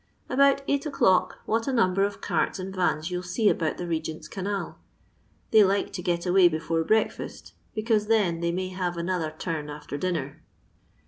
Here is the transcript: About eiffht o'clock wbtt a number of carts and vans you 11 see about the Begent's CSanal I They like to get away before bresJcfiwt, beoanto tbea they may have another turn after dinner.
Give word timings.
About 0.29 0.65
eiffht 0.67 0.87
o'clock 0.87 1.45
wbtt 1.47 1.67
a 1.67 1.71
number 1.73 2.03
of 2.03 2.21
carts 2.21 2.57
and 2.57 2.75
vans 2.75 3.11
you 3.11 3.17
11 3.19 3.29
see 3.29 3.49
about 3.49 3.77
the 3.77 3.85
Begent's 3.85 4.27
CSanal 4.27 4.73
I 4.73 4.75
They 5.51 5.63
like 5.63 5.93
to 5.93 6.01
get 6.01 6.25
away 6.25 6.47
before 6.47 6.83
bresJcfiwt, 6.83 7.51
beoanto 7.77 8.07
tbea 8.07 8.41
they 8.41 8.51
may 8.51 8.69
have 8.69 8.97
another 8.97 9.29
turn 9.29 9.69
after 9.69 9.99
dinner. 9.99 10.41